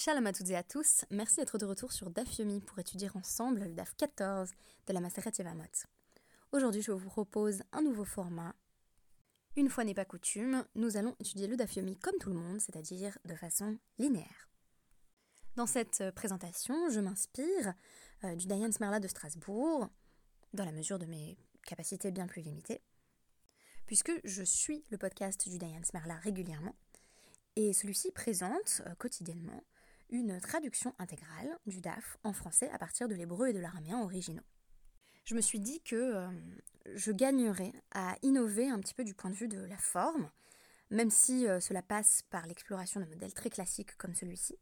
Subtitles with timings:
[0.00, 3.10] Shalom à toutes et à tous, merci d'être de retour sur DAF Yomi pour étudier
[3.16, 4.52] ensemble le DAF 14
[4.86, 5.64] de la Maseret Yevamot.
[6.52, 8.54] Aujourd'hui, je vous propose un nouveau format.
[9.56, 12.60] Une fois n'est pas coutume, nous allons étudier le DAF Yomi comme tout le monde,
[12.60, 14.48] c'est-à-dire de façon linéaire.
[15.56, 17.74] Dans cette présentation, je m'inspire
[18.22, 19.88] euh, du Dayan Smerla de Strasbourg,
[20.52, 21.36] dans la mesure de mes
[21.66, 22.82] capacités bien plus limitées,
[23.86, 26.76] puisque je suis le podcast du Dayan Smerla régulièrement
[27.56, 29.64] et celui-ci présente euh, quotidiennement
[30.10, 34.42] une traduction intégrale du DAF en français à partir de l'hébreu et de l'araméen originaux.
[35.24, 36.28] Je me suis dit que euh,
[36.94, 40.30] je gagnerais à innover un petit peu du point de vue de la forme,
[40.90, 44.58] même si euh, cela passe par l'exploration de modèles très classiques comme celui-ci.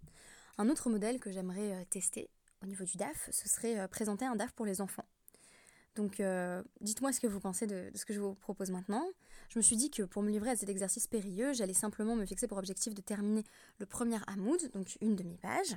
[0.59, 2.31] Un autre modèle que j'aimerais tester
[2.63, 5.05] au niveau du DAF, ce serait présenter un DAF pour les enfants.
[5.97, 9.05] Donc euh, dites-moi ce que vous pensez de, ce que je vous propose maintenant.
[9.49, 12.27] Je me suis dit que pour me livrer à cet exercice périlleux, j'allais simplement me
[12.27, 13.45] fixer pour objectif de terminer
[13.79, 15.77] le premier Hamoud, donc une demi-page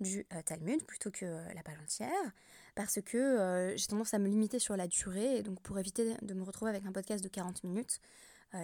[0.00, 2.32] du euh, Talmud, plutôt que euh, la page entière,
[2.74, 6.34] parce que j'ai tendance à me limiter sur la durée, et donc pour éviter de
[6.34, 8.00] me retrouver avec un podcast de 40 minutes,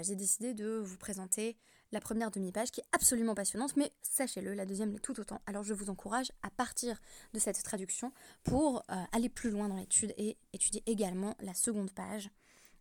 [0.03, 1.57] j'ai décidé de vous présenter
[1.93, 5.41] la première demi-page qui est absolument passionnante, mais sachez-le, la deuxième l'est tout autant.
[5.47, 7.01] Alors je vous encourage à partir
[7.33, 8.13] de cette traduction
[8.45, 12.31] pour euh, aller plus loin dans l'étude et étudier également la seconde page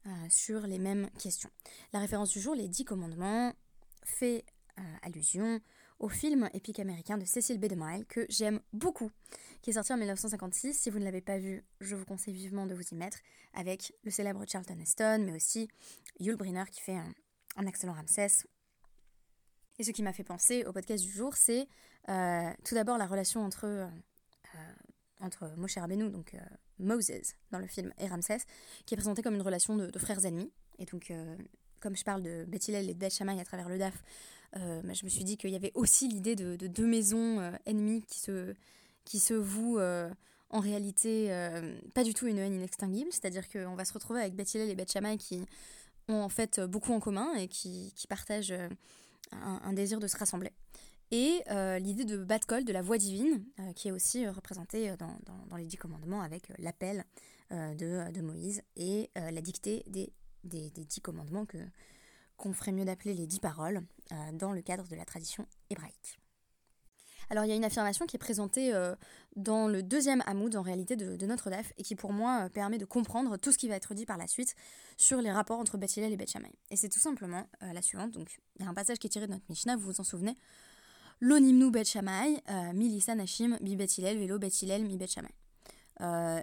[0.07, 1.49] euh, sur les mêmes questions.
[1.93, 3.53] La référence du jour, les dix commandements,
[4.03, 4.45] fait
[4.77, 5.61] euh, allusion
[5.99, 7.65] au film épique américain de Cecil B.
[7.65, 9.09] DeMille que j'aime beaucoup,
[9.61, 10.73] qui est sorti en 1956.
[10.73, 13.19] Si vous ne l'avez pas vu, je vous conseille vivement de vous y mettre,
[13.53, 15.69] avec le célèbre Charlton Heston, mais aussi
[16.19, 17.13] Yul Brynner qui fait un,
[17.55, 18.45] un excellent Ramsès,
[19.77, 21.67] et ce qui m'a fait penser au podcast du jour, c'est
[22.09, 23.87] euh, tout d'abord la relation entre, euh,
[25.19, 26.39] entre Moshe Rabbeinu, donc euh,
[26.79, 28.39] Moses dans le film, et Ramsès,
[28.85, 30.51] qui est présentée comme une relation de, frères ennemis.
[30.79, 31.11] Et donc,
[31.79, 34.03] comme je parle de Beth et de Beth à travers le DAF,
[34.53, 38.19] bah, je me suis dit qu'il y avait aussi l'idée de, deux maisons ennemies qui
[38.19, 38.53] se,
[39.05, 39.79] qui se vouent
[40.49, 41.29] en réalité
[41.93, 43.09] pas du tout une haine inextinguible.
[43.11, 45.45] C'est-à-dire qu'on va se retrouver avec Beth et Beth qui
[46.09, 48.53] ont en fait beaucoup en commun et qui, qui partagent
[49.31, 50.52] un, désir de se rassembler.
[51.12, 54.96] Et euh, l'idée de Batkol, de la voix divine, euh, qui est aussi euh, représentée
[54.97, 57.06] dans, les dix commandements avec l'appel
[57.52, 60.12] de, Moïse et la dictée des,
[60.44, 61.58] dix commandements que
[62.38, 63.81] qu'on ferait mieux d'appeler les dix paroles
[64.34, 66.19] dans le cadre de la tradition hébraïque.
[67.30, 68.96] Alors il y a une affirmation qui est présentée euh,
[69.36, 72.78] dans le deuxième Hamoud en réalité de, notre DAF et qui pour moi euh, permet
[72.78, 74.56] de comprendre tout ce qui va être dit par la suite
[74.97, 76.36] sur les rapports entre Beth et Beth
[76.69, 78.12] Et c'est tout simplement euh, la suivante.
[78.12, 80.03] Donc il y a un passage qui est tiré de notre Mishnah, vous vous en
[80.03, 80.36] souvenez.
[81.22, 82.41] L'onimnu Bet Shammai,
[82.74, 84.97] milisa nashim bi Bet velo Bet mi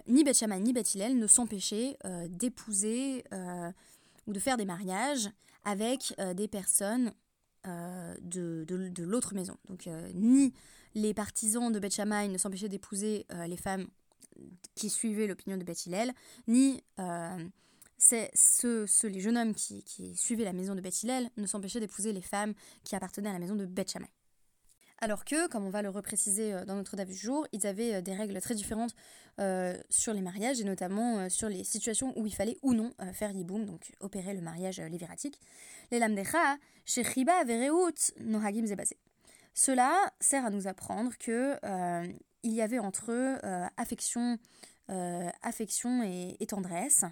[0.06, 1.99] ni Bet ni Bet ne s'empêchaient
[2.31, 3.22] d'épouser
[4.26, 5.28] ou de faire des mariages
[5.64, 7.12] avec des personnes
[7.66, 9.56] euh, de, de, l'autre maison.
[9.68, 10.52] Donc euh, ni
[10.94, 13.86] les partisans de Beth Shammai ne s'empêchaient d'épouser euh, les femmes
[14.74, 16.12] qui suivaient l'opinion de Beth Hillel,
[16.48, 16.82] ni
[17.98, 21.78] c'est ceux, les jeunes hommes qui, qui, suivaient la maison de Beth Hillel ne s'empêchaient
[21.78, 22.52] d'épouser les femmes
[22.82, 24.10] qui appartenaient à la maison de Beth Shammai.
[25.02, 27.96] Alors que, comme on va le repréciser euh, dans notre DAF du jour, ils avaient
[27.96, 28.94] euh, des règles très différentes
[29.40, 33.32] euh, sur les mariages et notamment sur les situations où il fallait ou non faire
[33.32, 35.40] yiboum, donc opérer le mariage léviratique.
[35.90, 38.96] Les Vereut, Nohagim Zebazé.
[39.54, 41.58] Cela sert à nous apprendre que
[42.44, 43.38] il y avait entre eux
[43.76, 44.38] affection,
[44.88, 47.04] affection et, tendresse.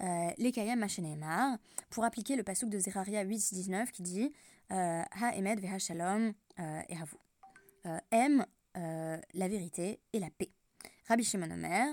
[0.00, 1.58] les kayam machenema,
[1.90, 4.32] pour appliquer le pasuk de Zeraria 8-19 qui dit
[4.70, 7.31] Ha emed veha shalom et vous.
[7.86, 10.52] Euh, aime euh, la vérité et la paix.
[11.08, 11.92] Rabbi Shimon Omer,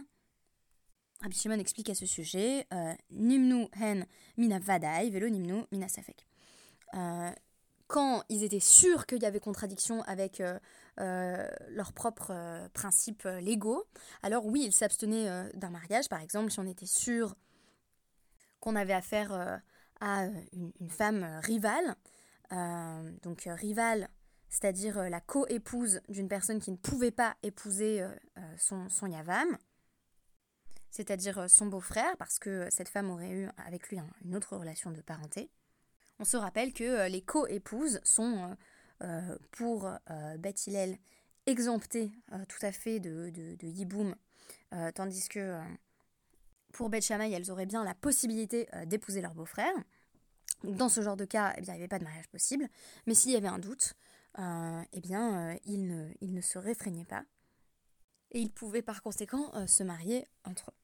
[1.21, 4.05] Rabbi Shimon explique à ce sujet euh, Nimnu hen
[4.37, 6.27] mina vadai velo nimnu mina safek.
[7.87, 10.43] quand ils étaient sûrs qu'il y avait contradiction avec
[10.97, 13.83] leurs propres principes légaux,
[14.21, 16.07] alors oui, ils s'abstenaient d'un mariage.
[16.07, 17.35] Par exemple, si on était sûr
[18.59, 19.61] qu'on avait affaire
[19.99, 21.95] à une, une, femme rivale,
[23.23, 24.07] donc rivale
[24.49, 29.57] c'est-à-dire euh, la co-épouse d'une personne qui ne pouvait pas épouser euh, euh, son, yavam,
[30.89, 35.01] c'est-à-dire son beau-frère, parce que cette femme aurait eu avec lui une autre relation de
[35.01, 35.49] parenté.
[36.17, 38.57] On se rappelle que les co-épouses sont,
[39.51, 39.89] pour
[40.39, 40.97] Beth Hillel,
[41.45, 42.11] exemptées
[42.49, 44.15] tout à fait de, de, yiboum,
[44.95, 45.57] tandis que
[46.73, 49.71] pour Beth Shammai, elles auraient bien la possibilité d'épouser leur beau-frère.
[50.63, 52.67] Dans ce genre de cas, eh bien, il n'y avait pas de mariage possible.
[53.05, 53.95] Mais s'il y avait un doute,
[54.37, 57.23] euh, eh bien, euh, il, ne, il ne se réfrégnait pas.
[58.31, 60.75] Et ils pouvaient par conséquent euh, se marier entre eux.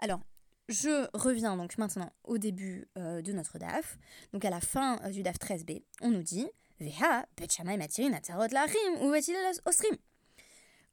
[0.00, 0.20] Alors,
[0.68, 3.96] je reviens donc maintenant au début de notre DAF.
[4.34, 6.46] Donc à la fin du DAF 13b, on nous dit
[6.78, 9.96] Veha, Bet Shammai matirin atzarot la'achim ou Bet Hillel osrim.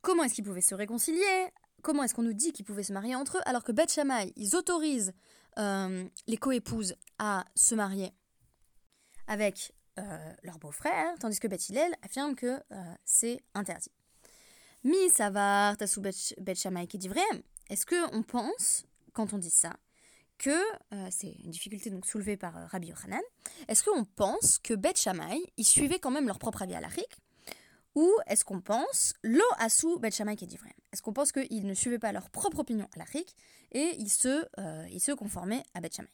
[0.02, 1.50] Comment est-ce qu'ils pouvaient se réconcilier?
[1.84, 4.32] Comment est-ce qu'on nous dit qu'ils pouvaient se marier entre eux alors que Bet Shammai,
[4.38, 5.14] ils autorisent
[5.58, 8.14] les coépouses à se marier
[9.28, 13.92] avec euh, leur beau-frère, tandis que Bet Hillel affirme que euh, c'est interdit.
[14.84, 17.00] Mi savar tasu Bet Shammai qui.
[17.70, 19.74] Est-ce qu'on pense, quand on dit ça,
[20.38, 20.50] que,
[20.94, 23.22] euh, c'est une difficulté donc soulevée par euh, Rabbi Yochanan,
[23.68, 27.18] est-ce qu'on pense que Bet Shammai, ils suivaient quand même leur propre avis à l'Arik
[27.96, 30.46] Ou est-ce qu'on pense, lo asu Bet Shammai qui
[30.92, 33.36] Est-ce qu'on pense qu'ils ne suivaient pas leur propre opinion l'Arik
[33.72, 36.10] et ils se, euh, ils se conformaient à Bet Shammai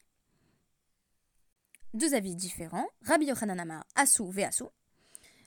[1.93, 2.87] Deux avis différents.
[3.05, 4.63] Rabbi Yochanan Amar, asu ve asu.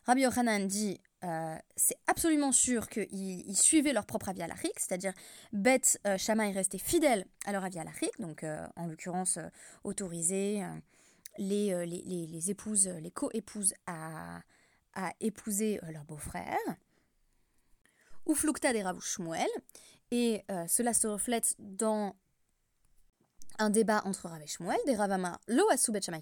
[0.07, 4.43] Rabbi Yochanan dit euh, c'est absolument sûr qu'ils suivaient leur propre avis
[4.77, 5.15] c'est-à-dire
[5.55, 7.79] Beth euh, Shammai restait fidèle à leur avis
[8.19, 9.49] donc euh, en l'occurrence euh,
[9.85, 10.63] autoriser
[11.39, 14.43] les, les, les- épouses, les co-épouses à,
[14.93, 16.59] à épouser leur beau-frère.
[18.27, 19.49] Ou Flukta des Rav Shmuel,
[20.11, 22.15] et cela se reflète dans
[23.59, 26.21] un débat entre Rav et Shmuel, des Ravama lo asu bet Shammai.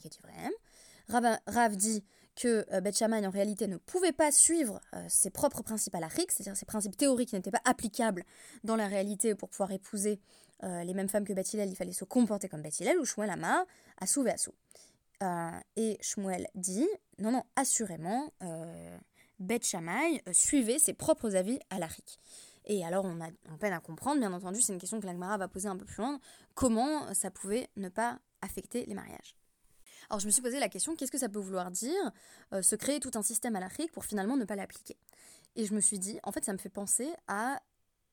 [1.08, 5.94] Rav, Rav dit que euh, en réalité ne pouvait pas suivre euh, ses propres principes
[5.94, 8.24] à c'est-à-dire ses principes théoriques qui n'étaient pas applicables
[8.64, 10.20] dans la réalité pour pouvoir épouser
[10.64, 13.04] euh, les mêmes femmes que Bet Hillel, il fallait se comporter comme Bet Hillel, ou
[13.04, 13.64] Shmuel Amar,
[14.00, 14.52] Asou Veasou.
[15.22, 16.88] Euh, et Shmuel dit,
[17.18, 18.98] non, non, assurément, euh,
[19.38, 22.18] Bet Shammai euh, suivait ses propres avis à l'Arik.
[22.64, 23.28] Et alors on a
[23.58, 25.96] peine à comprendre, bien entendu, c'est une question que l'Agmara va poser un peu plus
[25.96, 26.20] loin,
[26.54, 29.36] comment ça pouvait ne pas affecter les mariages.
[30.10, 32.12] Alors je me suis posé la question, qu'est-ce que ça peut vouloir dire
[32.52, 34.96] euh, se créer tout un système à l'Afrique pour finalement ne pas l'appliquer?
[35.56, 37.60] Et je me suis dit, en fait ça me fait penser à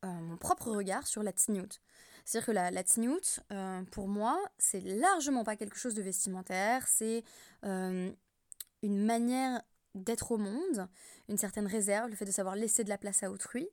[0.04, 1.80] euh, mon propre regard sur la tsniout.
[2.26, 6.88] C'est-à-dire que la, la tsniout, euh, pour moi, c'est largement pas quelque chose de vestimentaire,
[6.88, 7.24] c'est
[7.64, 9.62] une manière
[9.96, 10.88] d'être au monde,
[11.28, 13.68] une certaine réserve, le fait de savoir laisser de la place à autrui.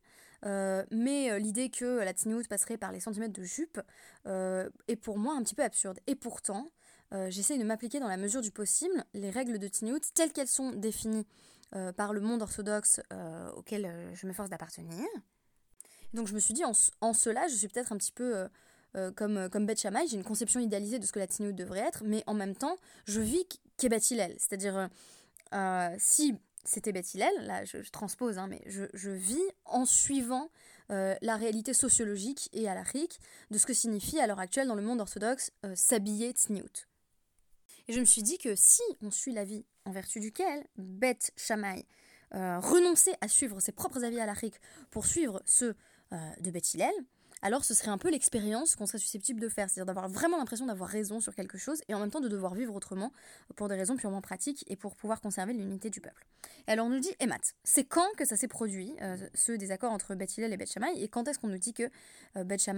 [0.45, 3.81] Euh, mais euh, l'idée que la tsniout passerait par les centimètres de jupe
[4.27, 5.99] euh, est pour moi un petit peu absurde.
[6.07, 6.69] Et pourtant,
[7.15, 10.49] euh, j'essaye de m'appliquer dans la mesure du possible les règles de Tniout telles qu'elles
[10.49, 11.27] sont définies
[11.97, 13.01] par le monde orthodoxe
[13.57, 15.05] auquel je m'efforce d'appartenir.
[16.15, 18.49] Donc je me suis dit, en, ce- en cela, je suis peut-être un petit peu
[19.17, 22.05] comme, comme Beth Shammai, j'ai une conception idéalisée de ce que la Tniout devrait être,
[22.05, 23.47] mais en même temps, je vis
[23.83, 24.37] Hillel.
[24.39, 24.89] C'est-à-dire,
[25.99, 26.35] si
[26.67, 30.51] c'était Beth Hillel, là je, transpose, hein, mais je, je vis en suivant
[30.91, 33.19] euh, la réalité sociologique et alarique
[33.51, 36.87] de ce que signifie à l'heure actuelle dans le monde orthodoxe euh, s'habiller Tniout.
[37.89, 41.87] Et je me suis dit que si on suit l'avis en vertu duquel Beth Shammai
[42.35, 44.61] euh, renonçait à suivre ses propres avis à l'Afrique
[44.91, 45.77] pour suivre ceux
[46.13, 46.93] euh, de Beth Hillel,
[47.47, 50.67] alors ce serait un peu l'expérience qu'on serait susceptible de faire, c'est-à-dire d'avoir vraiment l'impression
[50.67, 53.13] d'avoir raison sur quelque chose et en même temps de devoir vivre autrement
[53.55, 56.27] pour des raisons purement pratiques et pour pouvoir conserver l'unité du peuple.
[56.67, 59.93] Et alors on nous dit, Emat, c'est quand que ça s'est produit, euh, ce désaccord
[59.93, 61.85] entre Beth Hillel et Beth Shammai, et quand est-ce qu'on nous dit que
[62.35, 62.69] euh, Beth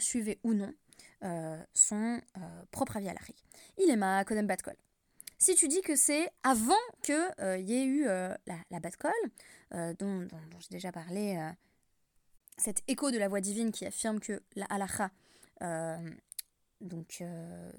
[0.00, 0.74] suivait ou non
[1.22, 2.40] euh, son euh,
[2.72, 3.44] propre avis à l'Afrique
[3.78, 4.74] Il est ma Kodem Batkol.
[5.38, 7.14] Si tu dis que c'est avant qu'il
[7.60, 8.36] y ait eu la,
[8.70, 8.80] la
[9.94, 10.26] dont,
[10.58, 11.38] j'ai déjà parlé,
[12.58, 15.10] cet écho de la voix divine qui affirme que la halacha,
[15.62, 16.10] euh,
[16.80, 17.72] donc, euh,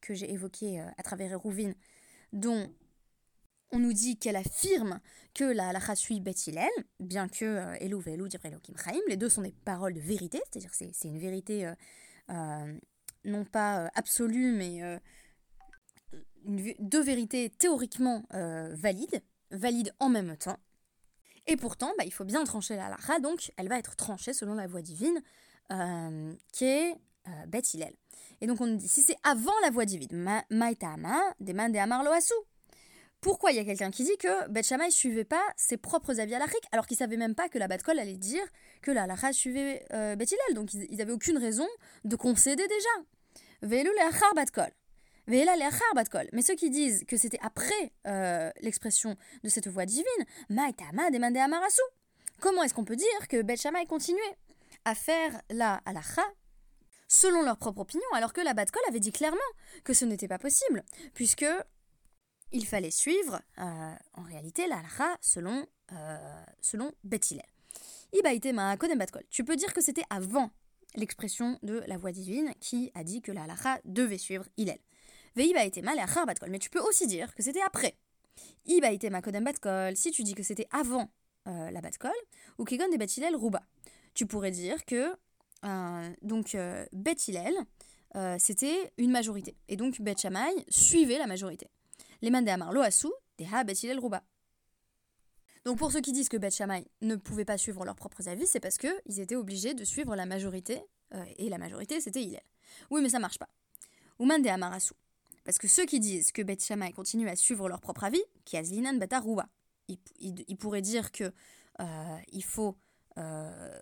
[0.00, 1.74] que j'ai évoqué euh, à travers Hérouvine,
[2.32, 2.72] dont
[3.72, 5.00] on nous dit qu'elle affirme
[5.32, 6.50] que la halacha suit Beth
[7.00, 8.02] bien que Elou
[8.76, 11.72] chaim, les deux sont des paroles de vérité, c'est-à-dire c'est c'est une vérité
[12.28, 15.00] non pas absolue, mais
[16.44, 20.58] deux vérités théoriquement valides, valides en même temps.
[21.46, 24.54] Et pourtant, bah, il faut bien trancher la halacha, donc elle va être tranchée selon
[24.54, 25.22] la voie divine,
[25.72, 26.92] euh, qui est
[27.28, 27.94] euh, Beth Hillel.
[28.40, 31.78] Et donc on nous dit, si c'est avant la voie divine, ma- Maïtama, demande de
[31.78, 32.02] Amar.
[33.20, 36.34] Pourquoi il y a quelqu'un qui dit que Beth Shammai suivait pas ses propres avis
[36.34, 38.44] à l'Afrique, alors qu'il savait même pas que la Batkol allait dire
[38.82, 41.66] que la halacha suivait euh, Beth Hillel, donc ils, ils avaient aucune raison
[42.04, 42.88] de concéder déjà.
[43.62, 44.70] Velu le'achar Batkol.
[45.26, 50.04] Mais ceux qui disent que c'était après euh, l'expression de cette voix divine,
[50.50, 51.80] Amarasu.
[52.40, 54.20] Comment est-ce qu'on peut dire que Beth Shammai continuait
[54.84, 56.22] à faire la halacha
[57.08, 59.38] selon leur propre opinion, alors que la Batkol avait dit clairement
[59.84, 60.82] que ce n'était pas possible,
[61.14, 61.46] puisque
[62.52, 67.46] il fallait suivre euh, en réalité la halacha selon, euh, selon Beth Hillel.
[68.12, 69.24] Ibaïte ma kodem batkol.
[69.30, 70.50] Tu peux dire que c'était avant
[70.94, 74.78] l'expression de la voix divine qui a dit que la halacha devait suivre Hillel.
[75.36, 77.96] Mais tu peux aussi dire que c'était après.
[78.66, 81.10] Si tu dis que c'était avant
[81.46, 82.12] euh, la batkol,
[82.58, 83.62] ou kegon de Beth Hillel rouba.
[84.14, 85.14] Tu pourrais dire que
[85.64, 86.86] euh, donc euh,
[88.16, 89.56] euh, c'était une majorité.
[89.68, 90.26] Et donc Beth
[90.68, 91.68] suivait la majorité.
[92.22, 94.22] Les mandés Amar Loasu, Deha Beth Hillel Rouba.
[95.64, 98.46] Donc pour ceux qui disent que Beth Shammai ne pouvait pas suivre leurs propres avis,
[98.46, 100.80] c'est parce qu'ils étaient obligés de suivre la majorité,
[101.14, 102.42] euh, et la majorité c'était Hillel.
[102.90, 103.48] Oui, mais ça marche pas.
[104.18, 104.94] Ouman de Amarasu.
[105.44, 108.56] Parce que ceux qui disent que Beth Shammai continue à suivre leur propre avis, qui
[108.56, 109.46] Azlinan Bataroua,
[109.88, 111.32] ils, pourraient dire que
[111.80, 112.76] euh, il faut
[113.18, 113.78] euh,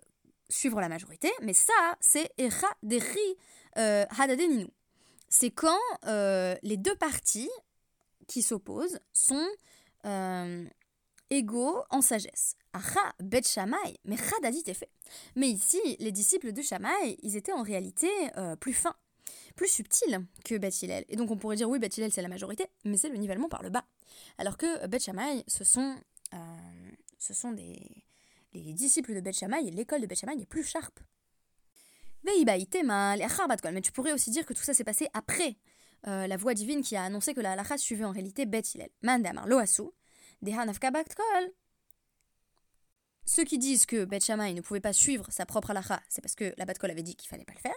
[0.49, 3.37] suivre la majorité, mais ça, c'est Echa Deri
[3.75, 4.67] Hadadeninu.
[5.29, 7.49] C'est quand les deux parties
[8.27, 9.47] qui s'opposent sont
[11.33, 12.55] égaux en sagesse.
[12.73, 14.89] Aha, Bet Shammai, mais Chadadit est fait.
[15.35, 18.95] Mais ici, les disciples de Shammai, ils étaient en réalité euh, plus fins,
[19.55, 21.05] plus subtils que Bet Hillel.
[21.09, 23.49] Et donc on pourrait dire oui, Bet Hillel c'est la majorité, mais c'est le nivellement
[23.49, 23.85] par le bas.
[24.37, 25.95] Alors que Bet Shammai, ce sont,
[26.33, 26.37] euh,
[27.19, 28.03] ce sont des,
[28.53, 30.99] les disciples de Bet Shammai, l'école de Bet Shammai est plus sharp.
[32.23, 35.57] Mais tu pourrais aussi dire que tout ça s'est passé après
[36.07, 38.89] euh, la voix divine qui a annoncé que la halakha suivait en réalité Bet Hillel.
[39.01, 39.91] Mandamar loasu,
[43.25, 46.35] ceux qui disent que Beth Shammai ne pouvait pas suivre sa propre halakha, c'est parce
[46.35, 47.75] que la Batkol avait dit qu'il fallait pas le faire.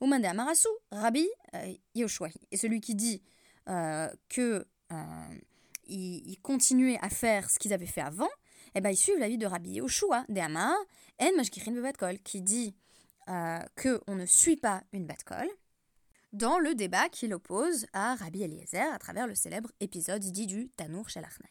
[0.00, 1.74] Ou Mande Amarasu, Rabbi euh,
[2.50, 3.22] Et celui qui dit
[3.68, 5.38] euh, que euh,
[5.86, 8.28] il, continuait à faire ce qu'ils avaient fait avant,
[8.74, 10.76] eh ben, ils suivent l'avis de Rabbi Yoshua de Amar,
[11.20, 12.74] En Mashkichin Batkol, qui dit
[13.28, 15.48] euh, que on ne suit pas une Batkol
[16.32, 20.68] dans le débat qu'il oppose à Rabbi Eliezer à travers le célèbre épisode dit du
[20.70, 21.48] Tanour Shalachnai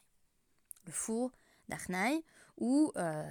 [0.88, 1.32] le four
[1.68, 2.24] d'Arnaï,
[2.58, 3.24] ou euh,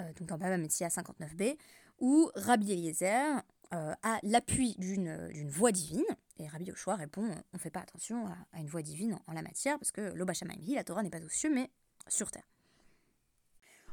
[0.00, 1.56] euh, donc dans Baba Metzia 59b,
[1.98, 6.04] où Rabbi Eliezer euh, a l'appui d'une voix divine,
[6.38, 9.42] et Rabbi Yoshua répond on ne fait pas attention à, une voix divine en, la
[9.42, 11.70] matière, parce que l'Obashamaimhi, la Torah n'est pas aux cieux, mais
[12.08, 12.48] sur terre.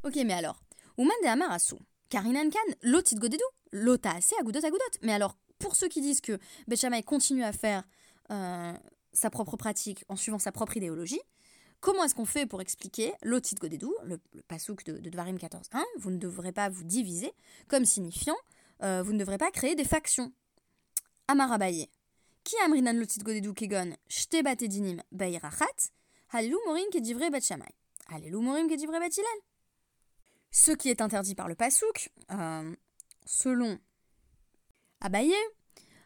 [0.03, 0.62] Ok, mais alors,
[0.98, 1.75] Ouman de Amarasu,
[2.10, 4.79] Karinan Kan, lotit godedu, lota assez agudot agudot.
[5.01, 7.84] Mais alors, pour ceux qui disent que Bechamay continue à faire
[9.13, 11.22] sa propre pratique en suivant sa propre idéologie,
[11.79, 16.12] Comment est-ce qu'on fait pour expliquer l'otit godedou, le, pasouk de, de Dvarim 14.1 Vous
[16.12, 17.34] ne devrez pas vous diviser,
[17.67, 18.36] comme signifiant
[18.84, 20.31] euh, vous ne devrez pas créer des factions.
[21.27, 21.89] Amarabaye.
[22.43, 25.89] Qui amrinan l'otit godedou kegon shte batedinim bayirachat
[26.31, 27.74] Halilou morim kedivre bat shamay.
[28.07, 29.10] Halilou morim kedivre bat
[30.51, 32.75] Ce qui est interdit par le pasouk, euh,
[33.25, 33.77] selon
[35.01, 35.36] Abaye,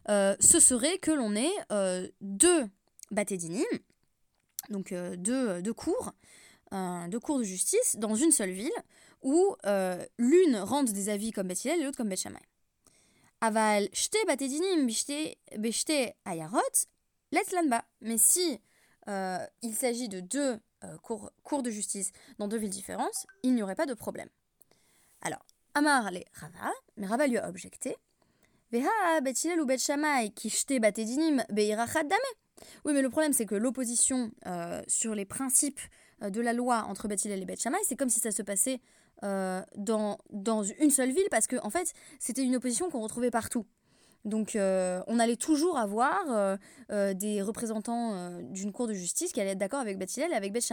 [0.09, 2.65] euh, ce serait que l'on ait deux
[3.11, 3.63] batédinim,
[4.69, 6.13] donc euh, deux, deux, cours,
[6.71, 8.71] deux cours de justice dans une seule ville,
[9.21, 12.27] où euh, l'une rende des avis comme Beth et l'autre comme Beth
[13.43, 16.59] Aval shte batedinim bishte ayarot
[17.31, 17.83] letlanba.
[18.01, 18.59] Mais si
[19.07, 20.59] euh, il s'agit de deux
[21.01, 24.29] cours, cours, de justice dans deux villes différentes, il n'y aurait pas de problème.
[25.21, 27.95] Alors, Amar le Rava, mais Rava lui a objecté.
[28.71, 29.79] Veha Bet ou Bet
[30.35, 32.19] qui shte batedinim beirachat dame.
[32.85, 35.79] Oui, mais le problème, c'est que l'opposition euh, sur les principes
[36.23, 38.81] euh, de la loi entre Beth et Beth c'est comme si ça se passait
[39.23, 43.31] euh, dans, dans une seule ville, parce qu'en en fait, c'était une opposition qu'on retrouvait
[43.31, 43.65] partout.
[44.23, 49.79] Donc, on allait toujours avoir des représentants d'une cour de justice qui allaient être d'accord
[49.79, 50.71] avec Beth et avec Beth.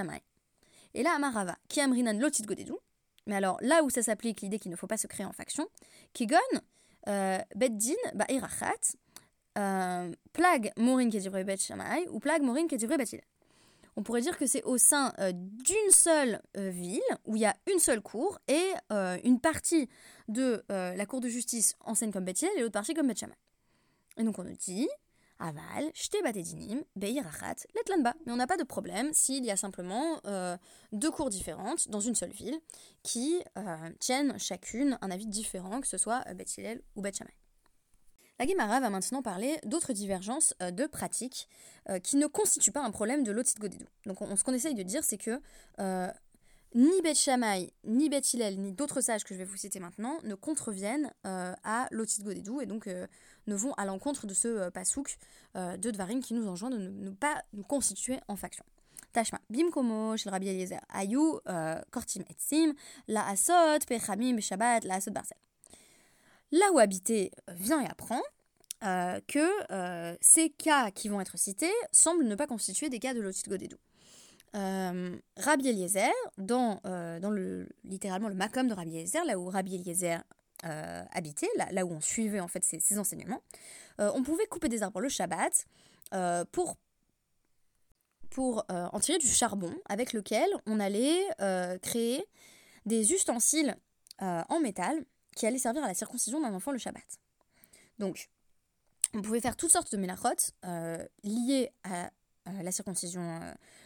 [0.92, 2.78] Et là, Amarava, qui amrinan lotit godedou,
[3.26, 5.66] mais alors là où ça s'applique l'idée qu'il ne faut pas se créer en faction,
[6.12, 6.36] Kigon,
[7.06, 8.26] Bet Din, bah,
[9.58, 13.20] euh, plague Morin Bet Shamay ou plague Morin Bet
[13.96, 17.46] On pourrait dire que c'est au sein euh, d'une seule euh, ville où il y
[17.46, 18.72] a une seule cour et
[19.24, 19.88] une partie
[20.28, 23.14] de la cour de justice enseigne comme Bethil et l'autre partie comme Bet
[24.16, 24.88] Et donc on nous dit
[25.40, 28.14] Aval, Shte Batedinim, Beirachat, Letlanba.
[28.26, 30.20] Mais on n'a pas de problème s'il y a simplement
[30.92, 32.58] deux cours différentes dans une seule ville
[33.02, 33.42] qui
[33.98, 37.12] tiennent chacune un avis différent, que ce soit Bethilel ou Bet
[38.38, 41.48] la Guimara va maintenant parler d'autres divergences euh, de pratiques
[41.88, 43.86] euh, qui ne constituent pas un problème de l'otit godedou.
[44.06, 45.40] Donc on, ce qu'on essaye de dire, c'est que
[45.80, 46.08] euh,
[46.74, 50.20] ni Beth Shammai, ni Beth Hillel, ni d'autres sages que je vais vous citer maintenant
[50.22, 55.16] ne contreviennent à l'otit godedou et donc ne vont à l'encontre de ce pasouk
[55.54, 58.66] de Dvarim qui nous enjoint de ne, pas nous constituer en faction.
[59.14, 61.38] Tashma, Bimkomo, Shel Rabbi Eliezer, Ayu,
[61.90, 62.74] Kortim Etsim,
[63.08, 65.38] La Asot, Pechamim, Shabbat, La Asot Barcel
[66.52, 68.22] là où habiter vient et apprend
[68.84, 73.12] euh, que euh, ces cas qui vont être cités semblent ne pas constituer des cas
[73.12, 73.76] de l'otit godedou.
[74.54, 79.74] Euh, Rabbi Eliezer, dans, dans le, littéralement le makom de Rabbi Eliezer, là où Rabbi
[79.74, 80.22] Eliezer
[80.62, 83.42] habitait, là, où on suivait en fait ses, enseignements,
[83.98, 85.66] on pouvait couper des arbres le Shabbat
[86.52, 86.76] pour
[88.68, 91.26] en tirer du charbon avec lequel on allait
[91.82, 92.24] créer
[92.86, 93.76] des ustensiles
[94.20, 95.04] en métal
[95.38, 97.20] qui allait servir à la circoncision d'un enfant le Shabbat.
[97.98, 98.28] Donc,
[99.14, 100.28] on pouvait faire toutes sortes de mélachot
[100.64, 102.10] euh, liées à
[102.62, 103.40] la circoncision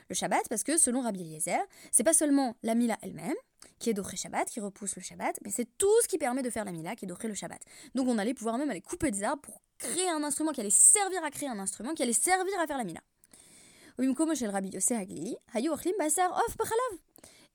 [0.08, 1.58] le Shabbat, parce que selon Rabbi Eliezer,
[1.90, 3.34] c'est pas seulement la Mila elle-même
[3.80, 6.50] qui est d'Oché Shabbat, qui repousse le Shabbat, mais c'est tout ce qui permet de
[6.50, 7.60] faire la Mila qui est d'Oché le Shabbat.
[7.96, 10.70] Donc on allait pouvoir même aller couper des arbres pour créer un instrument qui allait
[10.70, 13.00] servir à créer un instrument qui allait servir à faire la Mila.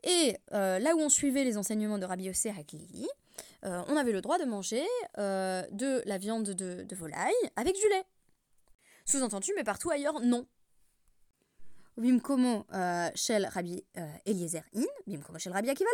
[0.03, 3.07] Et là où on suivait les enseignements de Rabbi Yossé Haglili,
[3.65, 4.85] euh, on avait le droit de manger
[5.17, 8.05] euh, de la viande de, volaille avec du lait.
[9.05, 10.47] Sous-entendu, mais partout ailleurs, non.
[11.97, 13.83] Bimkomo euh, shel Rabbi
[14.25, 15.89] Eliezer in, bimkomo shel Rabbi Akiva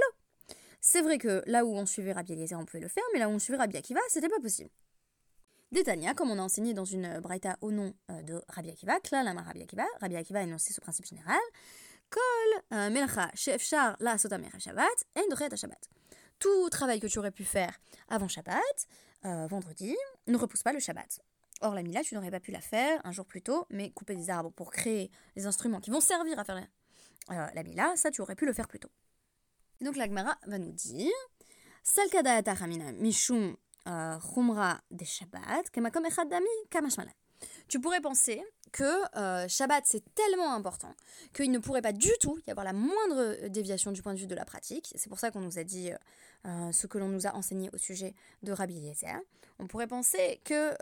[0.81, 3.29] C'est vrai que là où on suivait Rabbi Eliezer, on pouvait le faire, mais là
[3.29, 4.69] où on suivait Rabbi Akiva, c'était pas possible.
[5.71, 9.63] Détania, comme on a enseigné dans une braïta au nom de Rabbi Akiva, Klalama Rabbi
[9.63, 11.39] Akiva, Rabbi Akiva a énoncé ce principe général,
[12.13, 15.89] Kol melcha shefshar la sotamer Shabbat, en Shabbat
[16.43, 18.62] tout travail que tu aurais pu faire avant Shabbat,
[19.23, 19.95] euh, vendredi,
[20.27, 21.21] ne repousse pas le Shabbat.
[21.62, 24.15] Or, la Mila, tu n'aurais pas pu la faire un jour plus tôt, mais couper
[24.15, 26.63] des arbres pour créer des instruments qui vont servir à faire la,
[27.31, 28.91] euh, la Mila, ça, tu aurais pu le faire plus tôt.
[29.79, 31.13] donc, la Gemara va nous dire
[31.81, 32.41] Salkada
[33.00, 33.55] mishum
[33.88, 37.13] euh, chumra de Shabbat, kemakom echad dami kamashmalan.
[37.67, 40.93] Tu pourrais penser que euh, Shabbat c'est tellement important
[41.33, 44.27] qu'il ne pourrait pas du tout y avoir la moindre déviation du point de vue
[44.27, 44.91] de la pratique.
[44.95, 45.97] C'est pour ça qu'on nous a dit euh,
[46.47, 49.15] euh, ce que l'on nous a enseigné au sujet de Rabbi Eliezer.
[49.59, 50.73] On pourrait penser que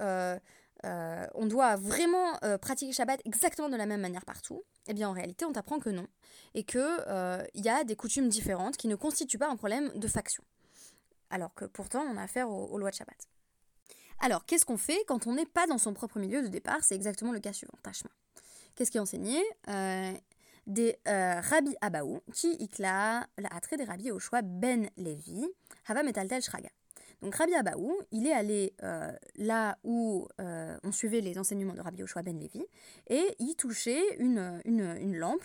[0.84, 4.64] on doit vraiment pratiquer Shabbat exactement de la même manière partout.
[4.88, 6.08] Eh bien en réalité on t'apprend que non
[6.56, 6.82] et qu'il
[7.54, 10.44] y a des coutumes différentes qui ne constituent pas un problème de faction.
[11.30, 13.28] Alors que pourtant on a affaire aux lois de Shabbat.
[14.24, 16.84] Alors, qu'est-ce qu'on fait quand on n'est pas dans son propre milieu de départ?
[16.84, 17.74] C'est exactement le cas suivant.
[17.82, 18.12] Tachma.
[18.76, 19.42] Qu'est-ce qui est enseigné?
[19.68, 20.14] Euh,
[20.68, 25.44] Des euh, Rabbi Abaou, qui ikla l'attrait des Rabbi au choix Ben Levi,
[25.88, 26.70] Hava Metaltel Shraga.
[27.24, 32.04] Donc Rabbi Abaou, il est allé euh, là où on suivait les enseignements de Rabbi
[32.04, 32.64] Oshua Ben Levi,
[33.08, 35.44] et il touchait une, une, lampe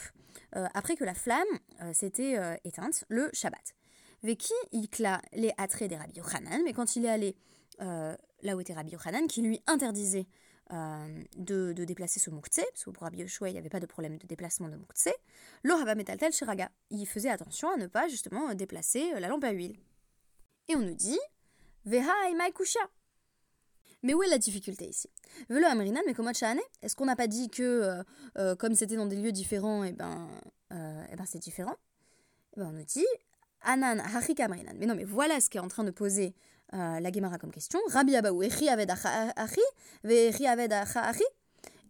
[0.52, 1.44] après que la flamme
[1.92, 3.74] s'était éteinte, le Shabbat.
[4.22, 4.88] Veki, il
[5.34, 7.36] les attraits des Rabbi Yochanan, mais quand il est allé
[7.78, 10.26] là où était Rabbi Yochanan, qui lui interdisait
[10.72, 13.86] euh, de, déplacer ce mouktsé, parce que pour Rabbi Yoshua, il n'y avait pas de
[13.86, 15.14] problème de déplacement de mouktsé,
[15.62, 16.70] le Rabba Metaltel Shiraga.
[16.90, 19.76] Il faisait attention à ne pas justement déplacer euh, la lampe à huile.
[20.68, 21.20] Et on nous dit
[21.84, 22.12] Veha
[22.52, 22.80] kusha.
[24.02, 25.08] Mais où est la difficulté ici?
[25.48, 28.02] Velo Amrinan, mais comment Est-ce qu'on n'a pas dit que,
[28.36, 30.28] euh, comme c'était dans des lieux différents, et eh ben,
[30.72, 31.76] eh ben c'est différent?
[32.56, 33.06] Eh ben On nous dit
[33.62, 34.74] Anan Hachik Amrinan.
[34.78, 36.34] Mais non, mais voilà ce qu'est en train de poser
[36.74, 37.78] euh, la Gemara comme question.
[37.88, 38.42] Rabbi Abaou,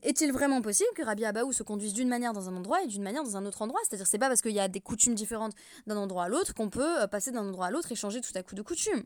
[0.02, 3.02] est-il vraiment possible que Rabbi Abaou se conduise d'une manière dans un endroit et d'une
[3.02, 3.80] manière dans un autre endroit?
[3.82, 5.54] C'est-à-dire, c'est pas parce qu'il y a des coutumes différentes
[5.86, 8.32] d'un endroit à l'autre qu'on peut euh, passer d'un endroit à l'autre et changer tout
[8.36, 9.02] à coup de coutume.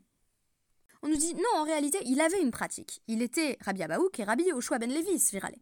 [1.02, 3.02] On nous dit non, en réalité, il avait une pratique.
[3.08, 5.56] Il était Rabbi Abaou qui est Rabbi Oshua ben Levi, Svirale.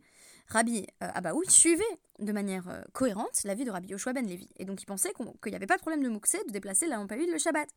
[0.49, 1.85] Rabbi euh, Abaou suivait
[2.19, 4.49] de manière euh, cohérente la vie de Rabbi Yoshua ben Levi.
[4.57, 6.97] Et donc il pensait qu'il n'y avait pas de problème de Mouksé de déplacer la
[6.97, 7.69] lampe à huile le Shabbat.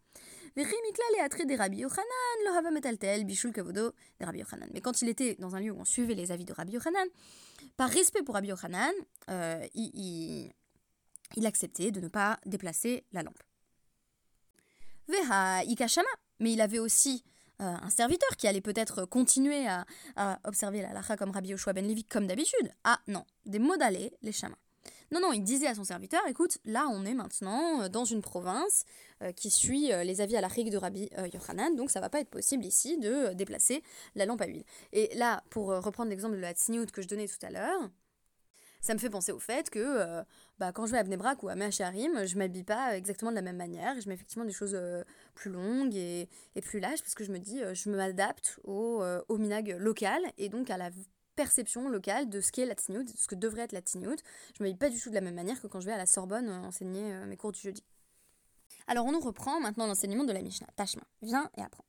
[0.55, 0.63] Mais
[4.81, 7.07] quand il était dans un lieu où on suivait les avis de Rabbi Yochanan,
[7.77, 8.93] par respect pour Rabbi Yochanan,
[9.29, 10.51] euh, il,
[11.35, 13.43] il, acceptait de ne pas déplacer la lampe.
[15.07, 16.07] Veha Ikashama,
[16.39, 17.23] mais il avait aussi
[17.61, 22.03] un serviteur qui allait peut-être continuer à, observer la lacha comme Rabbi Yoshua ben Levi
[22.03, 22.71] comme d'habitude.
[22.83, 24.57] Ah non, des modalés, les chamans.
[25.11, 28.21] Non, non, il disait à son serviteur, écoute, là on est maintenant euh, dans une
[28.21, 28.85] province
[29.21, 32.29] euh, qui suit les avis à la de Rabbi Yochanan, donc ça va pas être
[32.29, 33.83] possible ici de déplacer
[34.15, 34.63] la lampe à huile.
[34.93, 37.89] Et là, pour reprendre l'exemple de la tsniout que je donnais tout à l'heure,
[38.81, 40.23] ça me fait penser au fait que euh,
[40.59, 43.43] bah, quand je vais à Bnebrak ou à Meacharim, je m'habille pas exactement de la
[43.43, 43.99] même manière.
[44.01, 45.03] Je mets effectivement des choses euh,
[45.35, 46.27] plus longues et,
[46.61, 50.49] plus lâches parce que je me dis, euh, je m'adapte au, au minag local et
[50.49, 50.89] donc à la
[51.35, 54.19] perception locale de ce qu'est la de ce que devrait être la tignout.
[54.57, 56.07] Je m'habille pas du tout de la même manière que quand je vais à la
[56.07, 57.83] Sorbonne enseigner mes cours du jeudi.
[58.87, 60.67] Alors on nous reprend maintenant l'enseignement de la Mishnah.
[60.75, 61.85] Tachma, viens et apprends.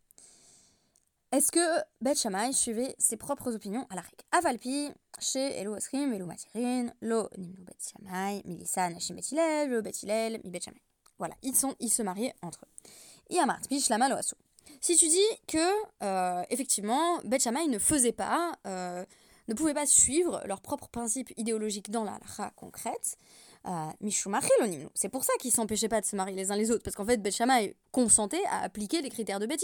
[1.33, 6.13] Est-ce que Beth Shammai suivait ses propres opinions à la règle Avalpi, chez Elo Asrim,
[6.13, 10.83] Elo Matirin, Lo Nimnu Bet Shammai, Milissa Nashim Betilel, Lo Betilel, Mi Bet Shammai.
[11.19, 13.35] Voilà, ils, sont, ils se mariaient entre eux.
[13.35, 14.35] Yamart, Bishlama Lo Asu.
[14.83, 15.57] Si tu dis que,
[16.03, 19.03] euh, effectivement, Beth Shammai ne faisait pas, euh,
[19.49, 23.17] ne pouvait pas suivre leurs propres principes idéologiques dans la halakha concrète,
[23.65, 27.05] c'est pour ça qu'ils s'empêchaient pas de se marier les uns les autres, parce qu'en
[27.07, 29.63] fait, Beth Shammai consentait à appliquer les critères de Beth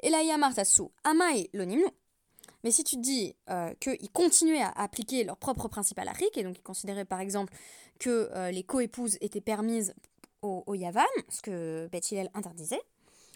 [0.00, 1.84] et là, Yamartasu, Amae l'onimnu.
[2.64, 6.58] Mais si tu dis euh, qu'ils continuaient à appliquer leurs propres principes à et donc
[6.58, 7.52] ils considéraient par exemple
[7.98, 9.94] que euh, les coépouses étaient permises
[10.42, 12.82] au, Yavam, ce que Beth interdisait,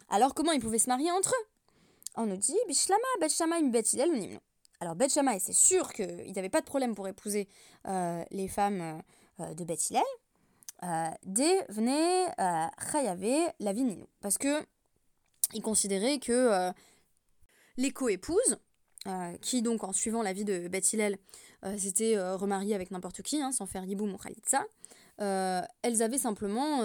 [0.09, 1.47] alors comment ils pouvaient se marier entre eux?
[2.17, 3.97] On nous dit Bishlama, Beth Shama, Beth
[4.81, 7.49] Alors Beth Shammai, c'est sûr qu'il n'avait pas de problème pour épouser
[7.87, 8.99] euh, les femmes euh,
[9.39, 9.93] de Beth.
[10.83, 12.27] Euh, des venait
[12.93, 14.05] Chayave la Vininu.
[14.21, 14.65] Parce que
[15.55, 16.73] il considérait que
[17.77, 18.59] les co-épouses,
[19.41, 21.19] qui donc en suivant la vie de Beth Hillel,
[21.63, 24.65] remariées avec n'importe qui, hein, sans faire Yiboum ou Khalitsa,
[25.19, 26.81] elles avaient simplement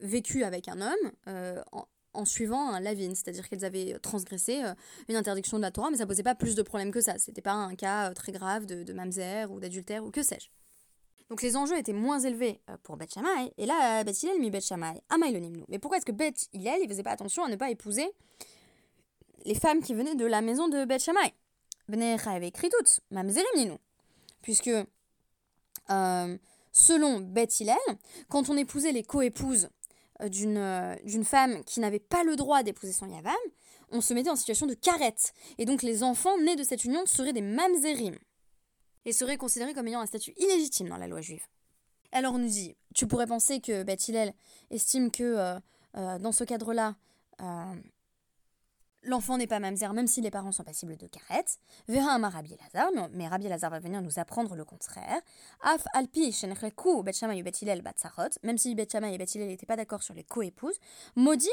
[0.00, 4.74] vécu avec un homme en, en suivant un lavine, c'est-à-dire qu'elles avaient transgressé euh,
[5.08, 7.18] une interdiction de la Torah, mais ça posait pas plus de problèmes que ça.
[7.18, 10.48] C'était pas un cas euh, très grave de, de mamzer ou d'adultère ou que sais-je.
[11.30, 14.50] Donc les enjeux étaient moins élevés euh, pour Beth Shammai, et là, Beth Hillel mit
[14.50, 15.64] Beth Shammai, Amaïlonimnu.
[15.68, 18.10] Mais pourquoi est-ce que Beth Hillel, il faisait pas attention à ne pas épouser
[19.44, 21.34] les femmes qui venaient de la maison de Beth Shammai
[22.26, 23.78] avait écrit toutes, Mamzerim
[24.42, 24.70] Puisque,
[25.88, 27.76] selon Beth Hillel,
[28.28, 29.68] quand on épousait les co-épouses
[30.22, 33.34] euh, euh, d'une femme qui n'avait pas le droit d'épouser son yavam,
[33.90, 35.32] on se mettait en situation de carette.
[35.58, 38.16] Et donc les enfants nés de cette union seraient des mamzerim
[39.04, 41.46] et seraient considérés comme ayant un statut illégitime dans la loi juive.
[42.12, 44.10] Alors on nous dit, tu pourrais penser que Beth
[44.70, 45.60] estime que
[45.96, 46.94] euh, dans ce cadre-là,
[49.04, 51.58] l'enfant n'est pas mamzer même si les parents sont passibles de carette.
[51.88, 55.20] Verra un Rabbi Lazar, mais Rabbi Lazar va venir nous apprendre le contraire.
[55.62, 60.02] Af alpi shenreku Bet Shammai Bet batsarot, même si Bet et Bet n'étaient pas d'accord
[60.02, 60.78] sur les co-épouses.
[61.16, 61.48] Modim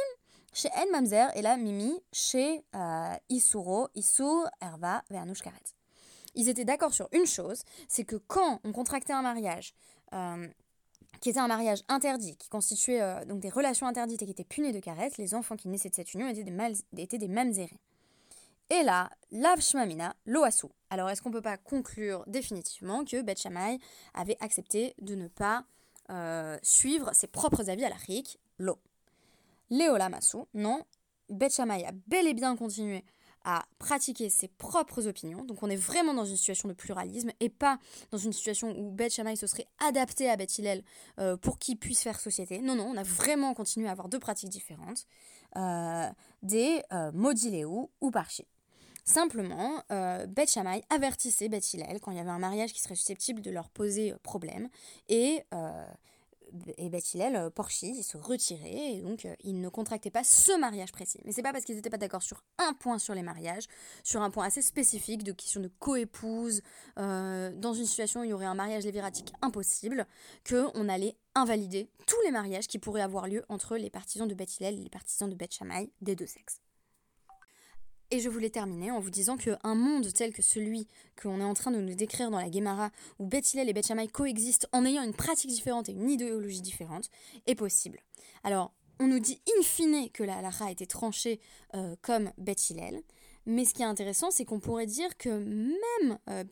[0.53, 5.80] chez En Mamzer et la Mimi chez euh, Isuro, Isur, Erva, Vernush Karet.
[6.35, 9.73] Ils étaient d'accord sur une chose, c'est que quand on contractait un mariage
[10.13, 10.47] euh,
[11.19, 14.43] qui était un mariage interdit, qui constituait euh, donc des relations interdites et qui était
[14.43, 17.69] puni de caresses, les enfants qui naissaient de cette union étaient des, mal, étaient.
[18.69, 20.67] Et là, lav shmamina loasu.
[20.89, 23.79] Alors, est-ce qu'on ne peut pas conclure définitivement que Beth Shammai
[24.13, 25.65] avait accepté de ne pas
[26.09, 28.77] euh, suivre ses propres avis à la rik, lo
[29.69, 30.83] Léola Masu, non.
[31.29, 33.03] Beth Shammai a bel et bien continué
[33.43, 35.43] à pratiquer ses propres opinions.
[35.43, 37.79] Donc on est vraiment dans une situation de pluralisme et pas
[38.11, 40.83] dans une situation où Beth Shammai se serait adapté à Beth Hillel
[41.19, 42.59] euh, pour qu'il puisse faire société.
[42.59, 45.05] Non, non, on a vraiment continué à avoir deux pratiques différentes,
[45.57, 46.09] euh,
[46.43, 47.11] des euh,
[48.01, 48.45] ou parchi.
[49.03, 52.95] Simplement, euh, Beth Shammai avertissait Beth Hillel quand il y avait un mariage qui serait
[52.95, 54.69] susceptible de leur poser problème
[55.09, 55.43] et
[56.77, 60.23] et Beth Hillel, euh, Porchi, ils se retiraient et donc euh, ils ne contractaient pas
[60.23, 61.19] ce mariage précis.
[61.25, 63.65] Mais c'est pas parce qu'ils n'étaient pas d'accord sur un point sur les mariages,
[64.03, 66.61] sur un point assez spécifique de question de coépouse,
[66.97, 70.05] euh, dans une situation où il y aurait un mariage léviratique impossible,
[70.47, 74.59] qu'on allait invalider tous les mariages qui pourraient avoir lieu entre les partisans de Beth
[74.59, 76.61] Hillel et les partisans de Beth Shammai des deux sexes.
[78.13, 81.45] Et je voulais terminer en vous disant qu'un monde tel que celui que l'on est
[81.45, 85.03] en train de nous décrire dans la Gemara, où Beth et Beth coexistent en ayant
[85.03, 87.09] une pratique différente et une idéologie différente,
[87.47, 88.01] est possible.
[88.43, 91.39] Alors, on nous dit in fine que la halakha a été tranchée
[91.73, 93.01] euh, comme Beth Hillel,
[93.45, 96.43] mais ce qui est intéressant, c'est qu'on pourrait dire que même euh,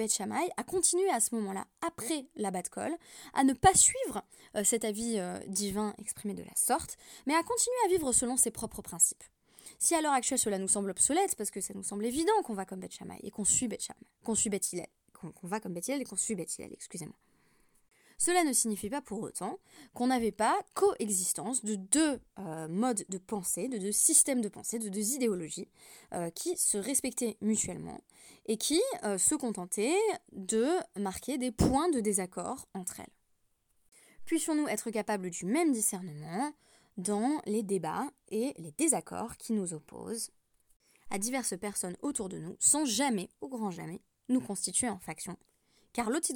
[0.55, 2.95] a continué à ce moment-là, après la Bat Kol,
[3.33, 4.23] à ne pas suivre
[4.55, 6.95] euh, cet avis divin exprimé de la sorte,
[7.27, 9.25] mais à continuer à vivre selon ses propres principes.
[9.79, 12.53] Si à l'heure actuelle cela nous semble obsolète, parce que ça nous semble évident qu'on
[12.53, 13.87] va comme Beth et qu'on suit Beth
[14.23, 14.51] qu'on suit
[15.13, 17.15] qu'on va comme et qu'on suit excusez-moi.
[18.17, 19.59] Cela ne signifie pas pour autant
[19.93, 24.77] qu'on n'avait pas coexistence de deux euh, modes de pensée, de deux systèmes de pensée,
[24.77, 25.69] de deux idéologies
[26.13, 28.01] euh, qui se respectaient mutuellement
[28.45, 29.95] et qui euh, se contentaient
[30.33, 33.13] de marquer des points de désaccord entre elles.
[34.25, 36.51] Puissions-nous être capables du même discernement
[36.99, 40.31] dans les débats et les désaccords qui nous opposent
[41.09, 45.37] à diverses personnes autour de nous, sans jamais, au grand jamais, nous constituer en faction.
[45.93, 46.29] Car l'autre.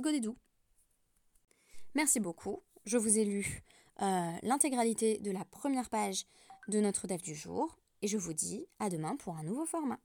[1.95, 2.63] Merci beaucoup.
[2.85, 3.63] Je vous ai lu
[4.01, 6.25] euh, l'intégralité de la première page
[6.67, 9.99] de notre dev du jour et je vous dis à demain pour un nouveau format.